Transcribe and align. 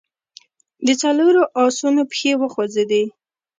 د 0.85 0.87
څلورو 1.01 1.43
آسونو 1.65 2.01
پښې 2.11 2.31
وخوځېدې. 2.41 3.03